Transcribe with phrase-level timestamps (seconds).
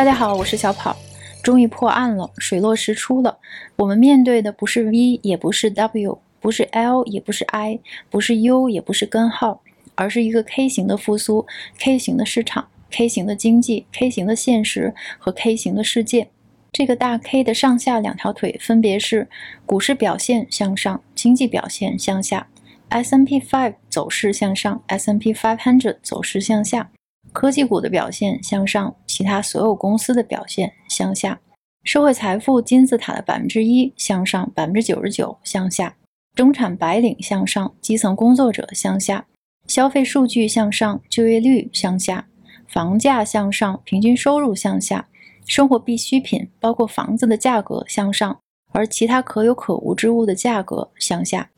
[0.00, 0.96] 大家好，我是小跑，
[1.42, 3.36] 终于破案了，水落石出了。
[3.76, 9.60] 我们面对的不是 V，也不是 W，不是 L，也不是 I，不是 U，也不是根号，
[9.96, 11.46] 而是一个 K 型的复苏
[11.78, 16.30] ，K 型的市场，K 型的经济，K 型的现实和 K 型的世界。
[16.72, 19.28] 这个大 K 的上下两条腿分别是
[19.66, 22.48] 股市表现向上，经济表现向下
[22.88, 26.88] ；S&P 5走势向上，S&P 500走势向下；
[27.32, 31.38] 科技股的表现向上，其他所有公司的表现向下；
[31.84, 35.94] 社会财富金字塔的百分之一向上，百分之九十九向下；
[36.34, 39.24] 中产白领向上，基层工作者向下；
[39.66, 42.24] 消费数据向上，就业率向下；
[42.66, 45.06] 房价向上，平均收入向下。
[45.46, 48.38] 生活必需品，包括房子的价格向上，
[48.72, 51.50] 而其他可有可无之物的价格向下。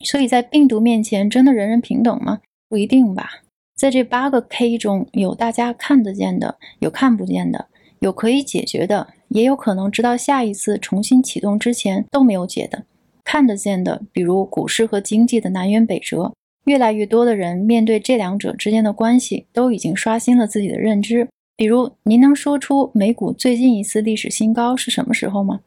[0.00, 2.40] 所以在病毒面前，真的人人平等吗？
[2.68, 3.42] 不一定吧。
[3.80, 7.68] 在这八个 K 中，有大家看得见的，有看不见的，
[8.00, 12.84] 有可以解决的，也有可能直到下一次重新启动之前都没有解的。
[13.24, 16.34] 看得见的，比如股市和经济的南辕北辙，
[16.66, 21.26] 越来越多的人面对这两者之间的关系，都已经刷新了自己的认知。
[21.56, 25.60] 比如，您能说出美股最近一次历史新高是什么时候吗？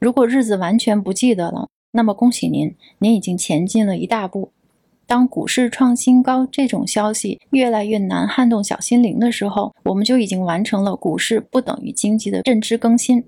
[0.00, 4.50] 如果日子完全不记得了，那么恭喜您，您已经前进了一大步。
[5.06, 13.24] 当股市创新高这种消息越来越难撼动小心灵的时候，我们就已经完成了股市不等于经济的认知更新。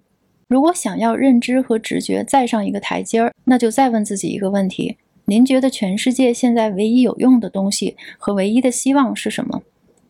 [0.48, 9.62] 如果想要认知和直觉再上一个台阶儿，那就再问自己一个问题：您觉得全世界现在唯一有用的东西和唯一的希望是什么？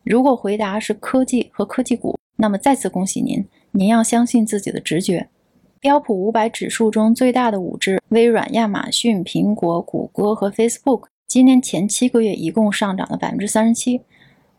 [0.03, 5.29] 如果回答是科技和科技股，那么再次恭喜您，您要相信自己的直觉。
[5.79, 14.01] 标普五百指数中最大的五只，微软、亚马逊、苹果、谷歌和 Facebook，今年前七个月一共上涨了百分之三十七。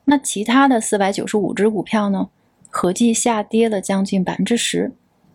[0.05, 2.29] 那其他的四百九十五只股票呢？
[2.69, 4.93] 合计下跌了将近百分之十。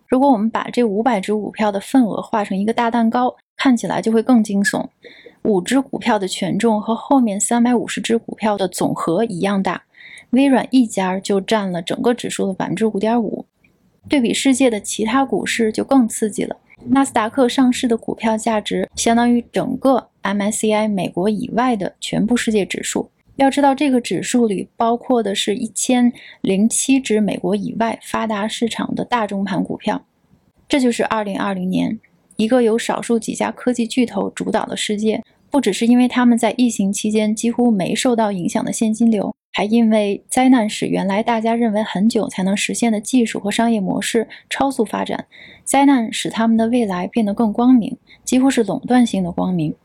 [0.08, 4.86] 如果我们把这五百只股票的份额画成一个大蛋糕，看起来就会更惊悚。
[5.44, 9.82] 五只股票的权重和后面三百五十只股票的总和一样大。
[10.32, 13.46] 微软一家就占了整个指数的百分之五点五，
[14.08, 16.56] 对比世界的其他股市就更刺激了。
[16.86, 23.10] 纳斯达克上市的股票价值相当于整个 MSCI 美国以外的全部世界指数。
[23.36, 26.12] 要知道，这个指数里包括的是一千
[26.42, 30.04] 零七只美国以外发达市场的大中盘股票。
[30.68, 32.00] 这就是二零二零年
[32.36, 35.24] 一个由少数几家科技巨头主导的世界。
[35.50, 39.36] 不只是因为他们在疫情期间几乎没受到影响的现金流。
[39.54, 45.26] 还因为灾难使原来大家认为很久才能实现的技术和商业模式超速发展，
[45.64, 49.76] 灾难使他们的未来变得更光明，几乎是垄断性的光明。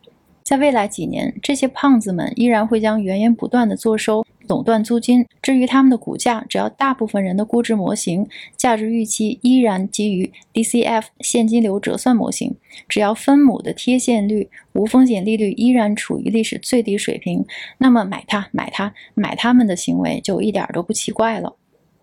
[0.45, 4.25] 在未来几年，这些胖子们依然会将源源不断的坐收。
[4.49, 5.27] 垄断租金。
[5.43, 8.27] 至于他们的股价，只要大部分人的估值模型
[8.57, 12.55] 价值预期依然基于 DCF 现金流折算模型，
[12.89, 17.45] 只要分母的贴现率、无风险利率依然处于历史最低水平，
[17.79, 21.55] 那么买它、买它、买它们的行为就一点都不奇怪了。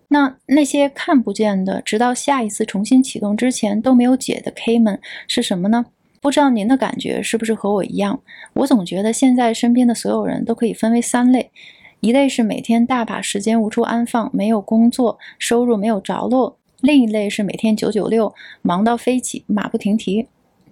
[0.08, 5.86] 那那些看不见的，直到下一次重新启动之前都没有解的 K 们是什么呢？
[6.20, 8.20] 不知道您的感觉是不是和我一样？
[8.54, 11.50] 我总觉得现在身边的所有人都可以分为三类。
[12.04, 20.26] 一类是每天大把时间无处安放，没有工作，收入没有着落；另一类是每天九九六，忙到飞起，马不停蹄；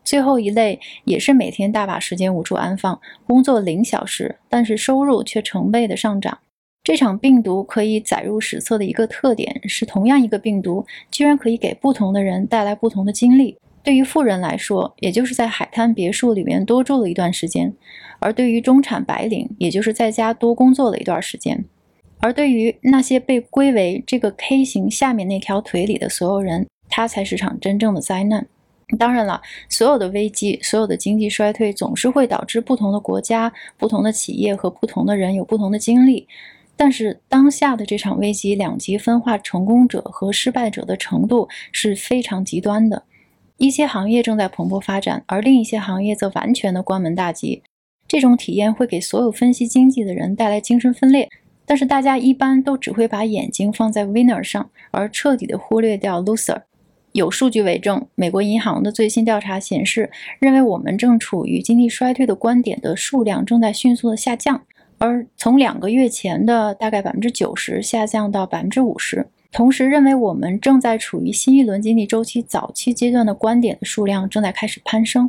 [0.04, 6.40] 最后一类也是每天大把时间无处安放，工作零小时，但是收入却成倍的上涨。
[6.84, 13.56] 这场病毒可以载入史册的一个特点是，同样一个病毒，居然可以给不同的人带来不同的经历。
[13.82, 17.72] 对于富人来说，也就是在海滩别墅里面多住了一段时间；
[18.20, 21.64] 而对于中产白领，也就是在家多工作了一段时间；
[22.20, 28.46] 而对于那些被归为这个 K 型下面那条腿里的所有人，它才是场真正的灾难。
[28.98, 36.28] 当然了，所有的危机、所有的经济衰退，总是会导致不同的国家、不同的企业和不同的人有不同的经历。
[36.76, 43.02] 但是当下的这场危机，两极分化，成功者和失败者的程度是非常极端的。
[43.62, 47.62] 一些行业正在蓬勃发展，而另一些行业则完全的关门大吉。
[48.08, 51.28] 这种体验会给所有分析经济的人带来精神分裂。
[51.64, 56.62] 但是大家一般都只会把眼睛放在 winner 上，而彻底的忽略掉 loser。
[57.12, 60.10] 有数据为证，美国银行的最新调查显示，
[60.40, 64.60] 认为我们正处于经济衰退的观点的数量正在迅速的下降，
[64.98, 69.28] 而从两个月前的大概百分之九十下降到百分之五十。
[69.52, 75.28] 同时认为我们正在处于新一轮经济周期早期阶段的观点的数量正在开始攀升，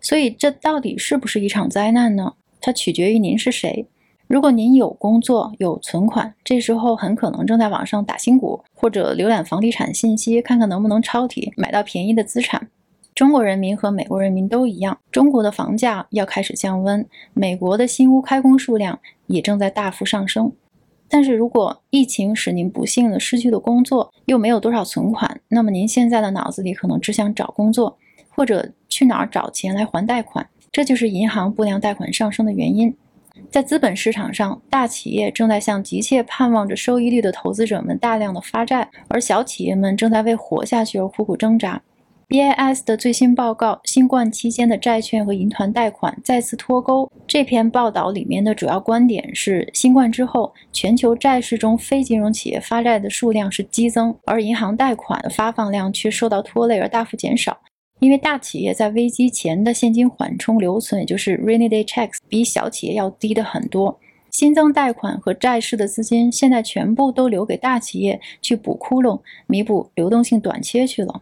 [0.00, 2.34] 所以这到底是不是一场灾难呢？
[2.60, 3.86] 它取决于您是谁。
[4.26, 12.68] 如果您有工作有存款，这时候很可能正在网上打新股，或者浏览房地产信息，看看能不能抄底买到便宜的资产。
[13.14, 20.52] 中国人民和美国人民都一样，中国的房价要开始降温，美国的新屋开工数量也正在大幅上升。
[21.14, 27.98] 但是如果疫情使您不幸的失去了工作，又没有多少存款，那么您现在的脑子里可能只想找工作，
[28.30, 32.96] 或者去哪儿找钱来还贷款，这就是银行不良贷款上升的原因。
[33.50, 41.82] 在资本市场上，大企业正在向急切盼望着收益率的投资者们大量的发债，而小企业们正在为活下去而苦苦挣扎。
[42.32, 57.58] BIS 的最新报告《新冠期间的债券和银团贷款再次脱钩》这篇报道里面的主要观点是：新冠之后，全球债市中非金融企业发债的数量是激增，而银行贷款的发放量却受到拖累而大幅减少。
[58.00, 64.00] 因为大企业在危机前的现金缓冲留存，也就是 rainy day checks，比小企业要低的很多。
[64.30, 71.20] 新增贷款和债市的资金现在全部都留给大企业去补窟窿、弥补流动性短缺去了。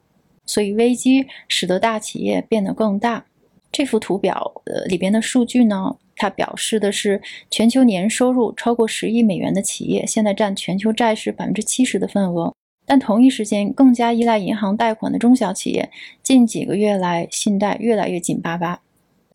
[0.50, 3.24] 所以危机使得大企业变得更大。
[3.70, 12.52] 这幅图表呃里边的数据呢，它表示的是全球年收入超过十亿美元的企业现在占全球债市百分之七十的份额。
[12.84, 15.88] 但同一时间，更加依赖银行贷款的中小企业
[16.20, 18.80] 近几个月来信贷越来越紧巴巴。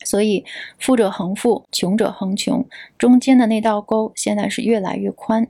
[0.04, 0.44] 所以
[0.78, 2.62] 富者恒富，穷者恒穷，
[2.98, 5.48] 中间的那道沟现在是越来越宽。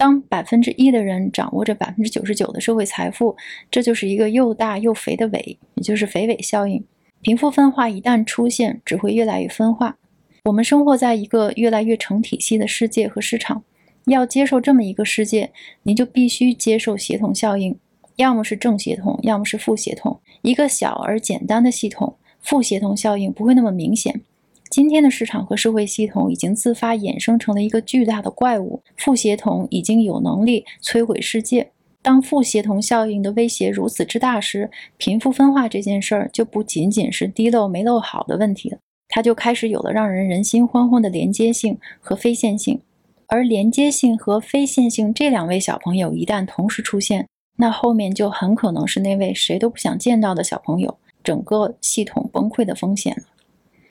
[0.00, 3.36] 当百分之一的人掌握着百分之九十九的社会财富，
[3.70, 6.82] 这就是一个又大又肥的尾，也就是肥尾效应。
[7.20, 9.98] 贫富分化一旦出现，只会越来越分化。
[10.44, 13.62] 我们生活在一个越来越成体系的世界和市场，
[14.06, 15.52] 要接受这么一个世界，
[15.82, 17.78] 您就必须接受协同效应，
[18.16, 20.18] 要么是正协同，要么是负协同。
[20.40, 24.22] 一个小而简单的系统，负协同效应不会那么明显。
[24.70, 31.72] 今天的市场和社会系统已经自发衍生成了一个巨大的怪物，负协同已经有能力摧毁世界。
[32.00, 38.78] 当负协同效应的威胁如此之大时，贫富分化这件事儿就不仅仅是滴漏没漏好的问题了，
[39.08, 42.80] 它就开始有了让人人心惶惶的连接性和非线性。
[43.26, 47.26] 而连接性和非线性这两位小朋友一旦同时出现，
[47.56, 53.22] 那后面就很可能是那位谁都不想见到的小朋友整个系统崩溃的风险了。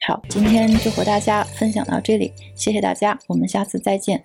[0.07, 4.23] 好，今天就和大家分享到这里，谢谢大家，我们下次再见。